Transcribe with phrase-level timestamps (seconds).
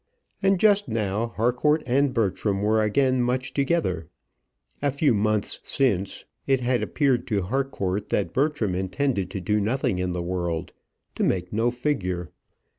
[0.41, 4.07] And just now Harcourt and Bertram were again much together.
[4.81, 9.99] A few months since it had appeared to Harcourt that Bertram intended to do nothing
[9.99, 10.73] in the world,
[11.17, 12.31] to make no figure.